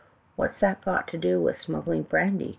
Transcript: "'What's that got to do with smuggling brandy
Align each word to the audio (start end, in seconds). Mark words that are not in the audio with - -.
"'What's 0.35 0.59
that 0.61 0.83
got 0.83 1.07
to 1.09 1.17
do 1.19 1.39
with 1.39 1.59
smuggling 1.59 2.01
brandy 2.01 2.49